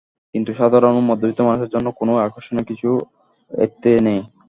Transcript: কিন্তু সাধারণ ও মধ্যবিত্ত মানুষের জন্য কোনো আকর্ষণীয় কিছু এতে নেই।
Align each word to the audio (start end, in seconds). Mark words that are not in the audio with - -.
কিন্তু 0.35 0.51
সাধারণ 0.59 0.93
ও 0.95 1.07
মধ্যবিত্ত 1.09 1.39
মানুষের 1.47 1.71
জন্য 1.73 1.87
কোনো 1.99 2.13
আকর্ষণীয় 2.25 2.65
কিছু 2.69 2.89
এতে 3.51 3.91
নেই। 4.07 4.21